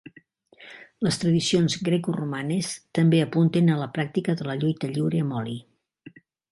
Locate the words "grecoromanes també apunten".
1.91-3.73